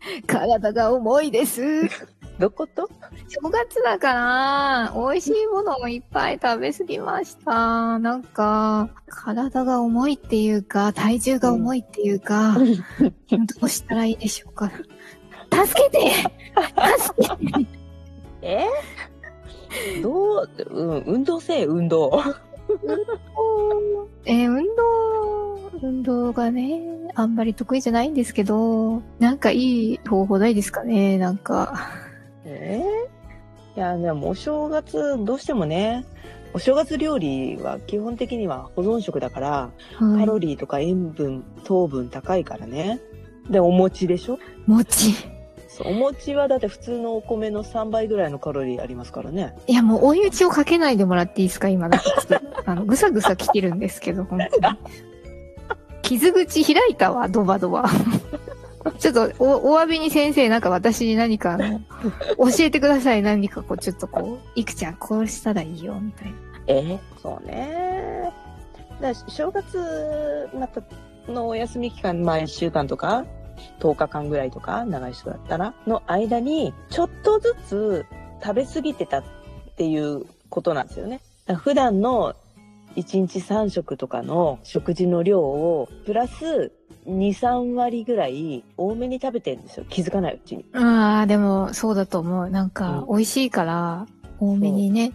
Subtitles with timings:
[0.26, 1.62] 体が重いです。
[2.38, 2.88] どこと？
[3.28, 7.98] 正月だから、美味しいものをいっぱい食べ過ぎました。
[7.98, 12.66] なんか、体が重いっていうか、体重が重いっていうか、ど
[13.60, 14.70] うしたらいいでしょうか。
[15.52, 16.12] 助けて！
[16.98, 17.66] 助けて！
[18.42, 18.64] え？
[20.02, 22.22] どう、うん、運動せえ、運動。
[24.24, 25.39] えー運動、
[25.82, 26.80] 運動がね、
[27.14, 31.88] あんまり得意じゃないんですけど、なんかいい方法ないですかねなんか。
[32.44, 32.82] え
[33.76, 36.04] いや、でもお正月、どうしてもね、
[36.52, 43.00] お正月料理は基本的には保存食だから、カはいロリーとか塩分、糖分高いからね。
[43.48, 44.38] で、お餅でしょ？
[44.66, 45.14] 餅。
[45.68, 49.54] そうお餅はだって普通のお米の3倍ぐらいのカロリーありますからね。
[49.68, 52.40] いや、もう追い打ちをかけないでもらっていいですか今だっと。
[52.66, 54.76] あの、ぐさぐさ来てるんですけど、本当に。
[56.10, 57.88] 傷口開いたわ、ドバドバ。
[58.98, 61.80] ちょっと、お、お詫びに先生、なんか私に何かあの、
[62.50, 63.22] 教えてください。
[63.22, 66.34] 何かこう、ちょっとこう、いくちゃん、こうしたらいいよ、みたいな。
[66.66, 68.32] えそうね。
[69.00, 70.82] だ正月、また、
[71.28, 73.24] のお休み期間、まあ1週間とか、
[73.78, 78.06] 10日間ぐらいとか、長い人だったら、の間に、ちょっとずつ
[78.42, 79.24] 食べ過ぎてたっ
[79.76, 81.20] ていうことなんですよね。
[81.54, 82.34] 普段の
[82.96, 86.72] 1日3食とかの食事の量を、プラス
[87.06, 89.86] 2、3割ぐらい多めに食べてるんですよ。
[89.88, 90.64] 気づかないうちに。
[90.74, 92.50] ああ、でも、そうだと思う。
[92.50, 94.06] なんか、うん美味しいから、
[94.38, 95.12] 多めにね、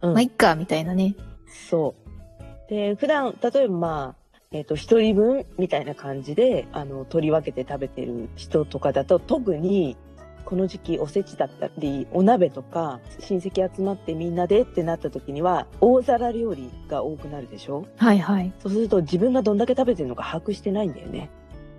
[0.00, 1.14] うんまあ、いっか、みたいなね。
[1.70, 1.94] そ
[2.68, 2.70] う。
[2.70, 9.96] で、普段、例えばまあ、えっ、と、一人分みたいな感じで、あの、取り分けて食べてる人とかだと、特に、
[10.48, 17.84] この時期おせちだったり、お鍋とか、親戚集まってみんなでってなった時には、大皿料理が多くなるでしょ？
[17.98, 18.50] はいはい。
[18.58, 21.28] そうすると自分がどんだけ食べてるのか把握してないんだよね。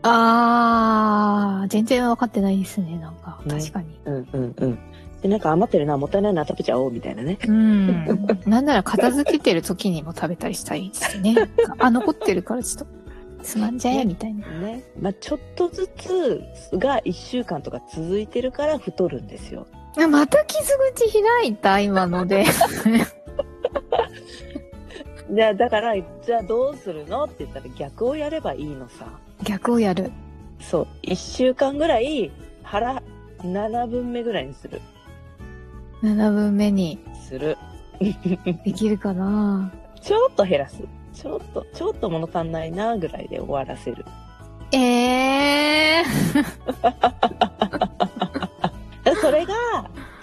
[0.03, 3.41] ああ、全然分かってないですね、なんか。
[3.43, 3.99] ね確かに。
[4.05, 4.79] うんうんうん。
[5.23, 7.39] で、なんか余ってるな、もったいないな、食べちゃおう、みたいなね。
[7.47, 8.05] うん。
[8.45, 11.35] なんなら片付けてる時にも食べたりしたいですね。
[11.79, 12.98] あ、残ってるからちょっと、
[13.41, 14.47] つまんじゃえ、みたいな。
[14.47, 14.83] ね。
[14.99, 19.67] まあ、ちょっとずつが1週間とか続いてるから太るんですよ。
[19.97, 20.61] あまた傷
[20.93, 22.45] 口開いた、今ので。
[25.31, 29.05] じゃあ、だから、じゃあどうするのって言ったら逆をやればいいのさ。
[29.43, 30.11] 逆をやる。
[30.59, 30.87] そう。
[31.01, 32.31] 一週間ぐらい
[32.63, 33.01] 腹
[33.39, 34.81] 7分目ぐらいにする。
[36.01, 37.57] 7分目にする。
[37.99, 40.83] できるかな ちょっと減らす。
[41.21, 44.05] ちょっと、ちょっと物足んないなぐらいで終わらせる。
[44.71, 46.03] ええ
[49.03, 49.53] だ それが、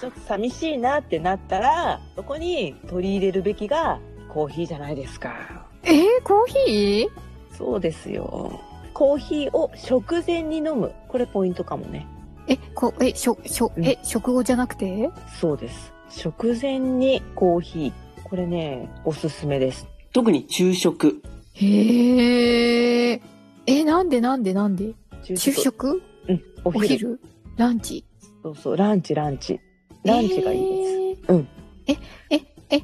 [0.00, 3.98] ちょっと寂しいなってなったら、そこに取り入れるべきが
[4.28, 5.34] コーヒーじゃないですか。
[5.82, 5.92] ー。
[5.92, 7.08] えー、コーヒー？
[7.56, 8.58] そうですよ。
[8.94, 10.92] コーヒーを食前に飲む。
[11.08, 12.06] これポイントかもね。
[12.48, 15.10] え、こ、え、しょ、しょ、え、食後じゃなくて？
[15.40, 15.92] そうです。
[16.08, 17.92] 食前にコーヒー。
[18.28, 19.86] これね、おすすめです。
[20.16, 21.20] 特に昼食
[21.52, 23.20] へえ。
[23.66, 24.94] え、なんでなんでなんで？
[25.22, 26.02] 昼昼食？
[26.28, 26.88] うん、おお昼？
[26.88, 27.20] 昼
[27.58, 28.02] ランチ？
[28.42, 29.60] そうそう、ランチ、ランチ。
[30.04, 31.26] ランチがいいです。
[31.26, 31.32] す。
[31.32, 31.48] うん。
[31.86, 31.96] え、
[32.30, 32.40] え、
[32.70, 32.82] え、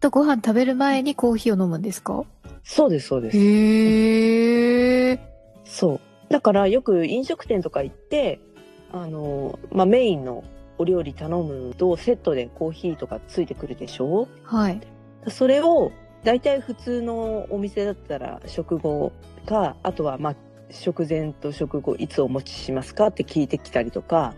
[0.00, 2.24] とご飯食べる前にコーヒーを飲むんですか？
[2.64, 3.36] そうです、そうです。
[3.38, 5.20] へえ。
[5.64, 6.00] そう。
[6.30, 8.40] だからよく飲食店とか行って、
[8.90, 10.42] あの、まあ、メインの
[10.78, 14.26] お料理頼むとセットでコーヒーとかついてくるでしょ？
[14.42, 14.80] はい。
[15.28, 15.92] それを、
[16.24, 19.12] 大体普通のお店だったら食後
[19.46, 20.36] か、あとはまあ、
[20.70, 24.34] 食前と食後いつお持ちしますかって聞いてきたりとか。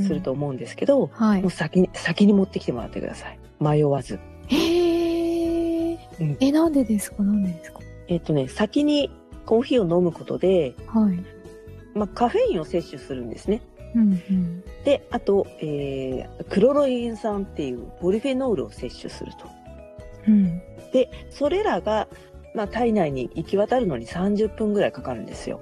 [0.00, 0.32] すると。
[0.32, 1.50] 思うんですけど、はいもう。
[1.50, 3.38] 先に、先に持ってきてもらってください。
[3.60, 4.18] 迷わず。
[4.46, 5.98] へえ。
[6.20, 7.22] うんえ、なんでですか？
[7.22, 7.80] なんでですか？
[8.08, 9.10] えっとね、先に
[9.44, 11.18] コーヒーを飲むことで、はい。
[11.92, 13.60] まあ、カフェインを摂取するんですね。
[13.94, 14.64] うんうん。
[14.84, 19.48] で、あと、えー、クロロゲン酸っていうポリフェノールを摂取すると。
[20.28, 20.62] うん。
[20.92, 22.08] で、それらが、
[22.54, 25.60] まあ、体内に行き渡るのに30分ぐらいかかるんですよ。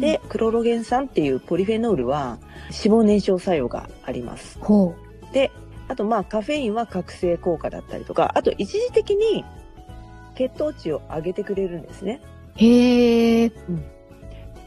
[0.00, 4.58] で、クロロゲン酸っていうポリフェノールは脂肪燃焼作用があります。
[4.60, 4.94] ほ
[5.32, 5.50] で、
[5.88, 9.44] あとまあカフェインは覚醒効果だったりとか、あと一時的に
[10.36, 12.20] 血糖値を上げてくれるんですね。
[12.56, 12.58] う。
[12.64, 13.52] へえ。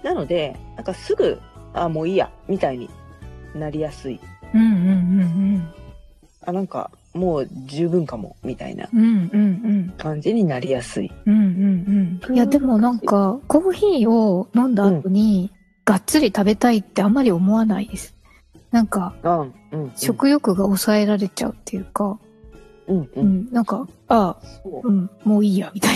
[0.04, 1.40] なので、なんかすぐ、
[1.74, 2.90] あ、もういいや、みたいに
[3.56, 4.20] なりやすい。
[4.54, 4.72] うんうんう
[5.58, 5.74] ん
[6.46, 9.02] あ、なんかもう十分かも、みたいなうん。
[9.02, 11.12] うんうん感じになりやすい。
[11.26, 11.34] うん。
[11.34, 12.36] うんうんうん。
[12.36, 15.52] いや、でもなんか、コーヒーを飲んだ後に、
[15.86, 18.16] がっつり食べたいってあんまり思わないです。
[18.72, 19.14] なんか、
[19.72, 19.92] うん。
[19.96, 22.20] 食欲が抑えられちゃうっていうか、
[22.88, 23.10] うん、う。
[23.16, 25.96] うんん、なんか、ああ、そううん、もういいや、みたい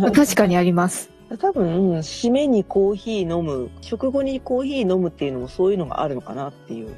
[0.00, 0.10] な。
[0.12, 1.10] 確かにあります。
[1.40, 6.90] 多分、締めにコーヒー飲む、食後にコーヒー飲むっていうのもそういうのがあるのかなっていう。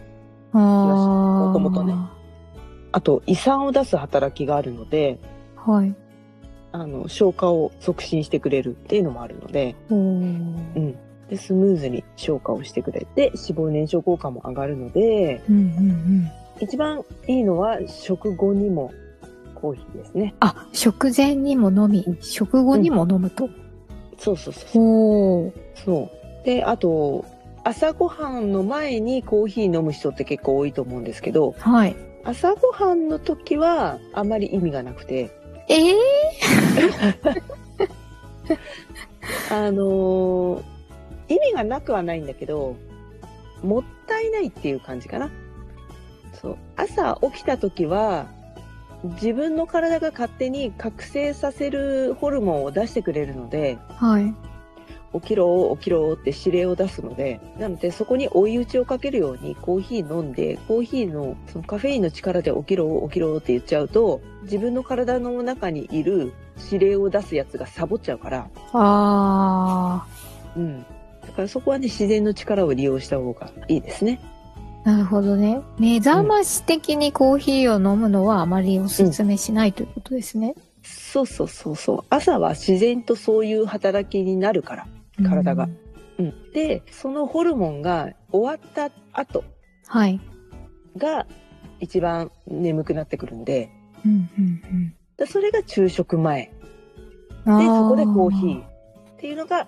[0.52, 0.60] ああ。
[0.60, 1.94] もともとね
[2.92, 5.18] あと、胃酸を出す働きがあるので、
[5.56, 5.94] はい。
[6.72, 10.96] あの、消化を促進してくれるっていうのもあるので、うん。
[11.28, 15.64] で、スムーズに消化をしてくれて、脂肪燃焼効果も上がるので、うんうんう
[16.24, 16.30] ん。
[16.60, 18.92] 一番いいのは食後にも
[19.54, 20.34] コーヒーですね。
[20.40, 23.48] あ、食前にも飲み、食後にも飲むと。
[24.18, 25.52] そうそうそうそう。
[25.84, 26.10] そ
[26.42, 26.44] う。
[26.44, 27.24] で、あと、
[27.64, 31.96] 朝ごはんの前にコーヒー飲む人って結構多いと思うんですけど、はい。
[32.28, 35.30] 朝ごはんの時はあまり意味がなくて、
[35.66, 35.94] ええ
[39.50, 40.62] あのー
[41.28, 42.76] 意味がなくはないんだけど、
[43.62, 45.30] もったいないっていう感じかな。
[46.34, 46.56] そう。
[46.76, 48.26] 朝起きた時は、
[49.04, 54.34] 自分の体が勝手に覚醒させるホルモンを出してくれるので、はい。
[55.20, 66.32] 起きろ起きろって指令を出すので、なのでそこに追い打ちをかけるようにコーヒー飲んで、コーヒーのそのカフェインの力で起きろ起きろって言っちゃうと、自分の体の中にいる
[66.70, 70.06] 指令を出すやつがサボっちゃうから、あ
[70.56, 70.84] うん。
[71.22, 74.20] だからそこはね、自然の力を利用した方がいいですね。
[74.84, 74.88] ー。
[74.90, 75.60] なるほどね。
[75.78, 80.54] 目覚まし的にコーヒーを飲むのはあまりお勧めしないということですね。
[80.82, 82.04] そうそうそうそう。
[82.08, 84.86] 朝は自然とそういう働きになるから。
[85.22, 85.64] 体が
[86.18, 86.52] うんうん。
[86.52, 89.44] で、そのホルモンが終わった後
[89.86, 90.20] はい。
[90.96, 91.26] が
[91.80, 93.70] 一番眠くなってくるんで、
[94.04, 96.52] うんうんでそれが昼食前。
[97.44, 97.58] うん。
[97.58, 98.64] で、あそこでコーヒーっ
[99.18, 99.66] ていうのが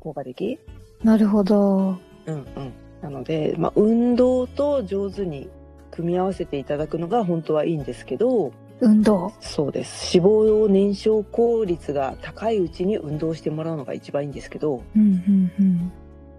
[0.00, 0.58] 効果的
[1.02, 1.96] なるほど。
[2.26, 2.72] うんうん。
[3.00, 5.48] なので、まあ、運動と上手に
[5.90, 9.32] 組み合わせていただくのが本当はいいんですけど、運動。
[9.40, 10.16] そうです。
[10.16, 15.76] 脂肪燃焼効率が高いうちに運動してもらうのが一番いいんですけど、うんうんうん。
[15.76, 15.90] ま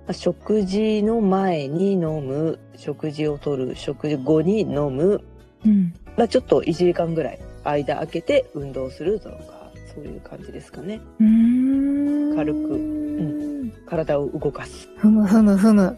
[0.07, 5.23] あ食事の前に飲む、食事をとる、食事後に飲む、
[5.65, 5.93] うん。
[6.17, 10.99] まあ、ちょっと1時間ぐらい間空けて運動するとか、そういう感じですかね。
[11.19, 12.35] うーん。
[12.35, 13.73] 軽くうん。
[13.85, 14.89] 体を動かす。
[14.97, 15.97] ふむふむふむ。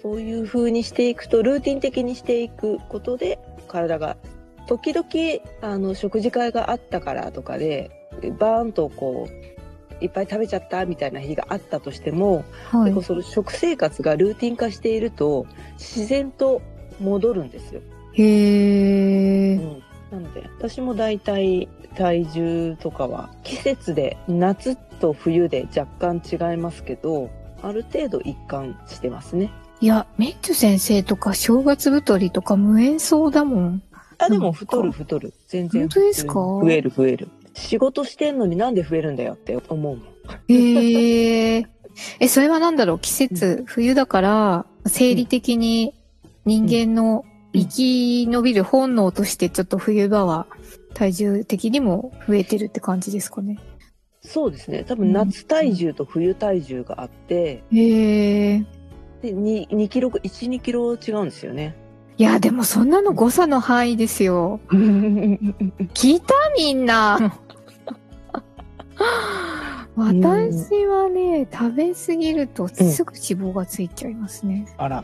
[0.00, 4.16] そういう風にしていくと、ルーティン的にしていくことで、体が、
[4.66, 5.06] 時々、
[5.60, 7.90] あの、食事会があったからとかで、
[8.38, 13.02] バーンとこう、いっぱい食べちゃったみたいな日があったとしても、はい結構。
[13.02, 15.46] その食生活がルーティン化していると、
[15.78, 16.60] 自然と
[17.00, 17.80] 戻るんですよ。
[18.14, 19.56] へえ。
[20.10, 27.30] なので、私も大体体重とかは季節で夏と冬で若干違いますけど、
[27.62, 29.50] ある程度一貫してますね。
[29.80, 33.82] いや、メッチュ先生とか正月太りとか無縁そうだもん。
[34.24, 35.32] あ、でも太る太る。
[35.48, 36.34] 全然本当ですか？
[36.34, 37.28] 増える増える。
[37.54, 39.98] 仕事してんのになんで増えるんだよって思うもん。
[40.48, 41.66] へえ。
[42.20, 42.98] え、それはなんだろう？
[42.98, 45.92] 季節、冬だから、生理的に
[46.46, 50.46] 人間の生き延びる本能としてちょっと冬場は
[50.94, 53.58] 体重的にも増えてるって感じですかね？
[54.22, 54.84] そうですね。
[54.84, 58.64] 多分夏体重と冬体重があって、へえ。
[59.20, 61.74] で 2, 2キロ、1、2キロ違うんですよね。
[62.18, 64.60] いや、でもそんなの誤差の範囲ですよ。
[64.70, 66.34] 聞いた？
[66.56, 67.18] みんな。
[69.96, 74.66] 私はね、食べ過ぎるとすぐ脂肪がついちゃいますね。
[74.78, 75.02] あら。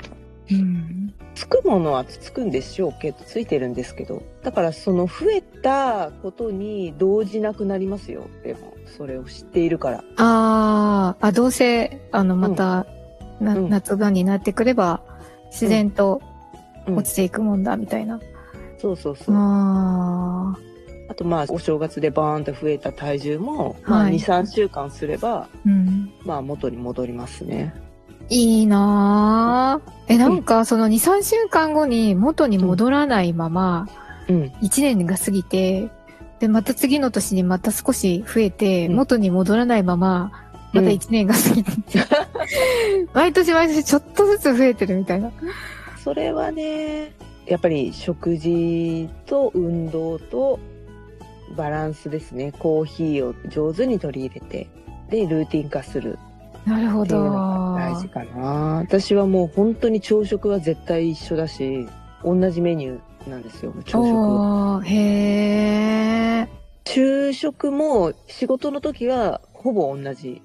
[0.51, 1.13] うん。
[1.35, 4.23] つくものはつくんでしょうけど、ついてるんですけど。
[4.43, 8.23] だからその増えたことに動じなくなりますよ。
[8.43, 10.05] でも、それを知っているから。
[10.17, 12.87] あーあ、どうせ、あの、また、
[13.41, 15.03] なうん夏場になってくれば、
[15.51, 16.28] 自然とうん
[16.97, 18.21] 落ちていくもんだ、みたいな。
[18.79, 19.35] そうそうそう。
[19.37, 20.57] あ
[21.11, 26.13] あとまあ、お正月でバーンと増えた体重も、まあはい2、3週間すれば、ーうん。
[26.25, 27.75] まあ元に戻りますね。
[28.29, 29.93] いいなぁ。
[30.09, 33.89] え、なんかその2、3週間後に元に戻らないまま、
[34.29, 34.43] うん。
[34.63, 35.89] 1年が過ぎて、
[36.41, 40.31] で、また次の年にまた少し増えて、うん元に戻らないまま、
[40.73, 41.73] また1年が過ぎて、
[43.15, 45.33] 毎年毎年ちょっとずつ増えてるみたいな。
[46.09, 47.13] それはね、
[47.45, 50.59] やっぱり食事と運動と
[51.55, 52.51] バランスですね。
[52.51, 54.69] コーヒーを上手に取り入れて、
[55.11, 56.19] で、ルーティン化する
[56.65, 57.25] なるほど。
[57.25, 58.79] が大事かな。
[58.79, 61.87] 私はもう本当に朝食は絶対一緒だし、
[62.25, 64.87] 同じメニューなんですよ、朝食。
[64.87, 66.49] へー。
[66.87, 70.41] 昼食も仕事の時はほぼ同じ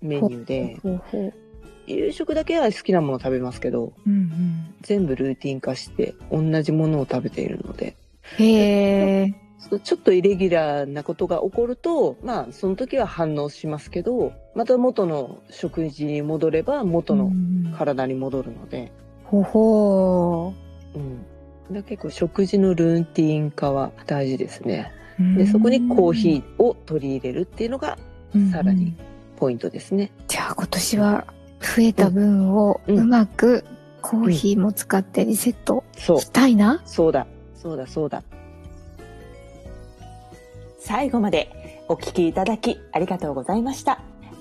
[0.00, 1.51] メニューで、ほうほう
[1.86, 4.74] 夕食だけは好きなものを食べますけど、うんうん。
[4.82, 7.96] 全部ルーティン化して同じものを食べているので、
[8.38, 9.34] へー。
[9.58, 18.92] そうちょっとイレギュラーなことが起こると、まあその時は反応しますけど、また元の食事に戻れば元のうん体に戻るので、
[19.24, 20.54] ほほ
[20.94, 21.24] うん。
[21.72, 24.90] だ結構食事のルーティン化は大事ですね。
[25.20, 25.36] ー。
[25.36, 28.94] で、そこにコーヒーを取り入れるっていうのがーさらに。
[29.42, 30.12] ポイントですね。
[30.28, 31.26] じゃあ今年は
[31.62, 33.64] 増えた分をうまく
[34.02, 36.30] コーヒーも使ってリセットし。
[36.30, 36.82] たいな？
[36.84, 37.26] そうだ。
[37.54, 38.22] そうだ、そうだ。
[40.78, 44.00] 最後までお聞きいただきありがとうございました。